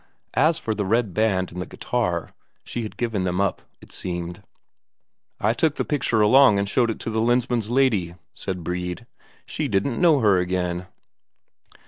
As 0.33 0.57
for 0.57 0.73
the 0.73 0.83
red 0.83 1.13
band 1.13 1.51
and 1.51 1.61
the 1.61 1.67
guitar, 1.67 2.33
she 2.63 2.81
had 2.81 2.97
given 2.97 3.23
them 3.23 3.39
up, 3.39 3.61
it 3.81 3.91
seemed. 3.91 4.41
"I 5.39 5.53
took 5.53 5.75
the 5.75 5.85
picture 5.85 6.21
along 6.21 6.57
and 6.57 6.67
showed 6.67 6.89
it 6.89 6.97
to 7.01 7.11
the 7.11 7.21
Lensmand's 7.21 7.69
lady," 7.69 8.15
said 8.33 8.63
Brede. 8.63 9.05
"She 9.45 9.67
didn't 9.67 10.01
know 10.01 10.19
her 10.21 10.39
again." 10.39 10.87